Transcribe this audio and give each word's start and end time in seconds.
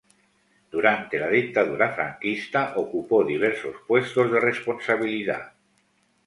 Durante 0.75 1.19
la 1.19 1.27
Dictadura 1.27 1.93
franquista 1.93 2.73
ocupó 2.77 3.23
diversos 3.23 3.75
puestos 3.87 4.31
de 4.31 4.39
responsabilidad. 4.39 5.51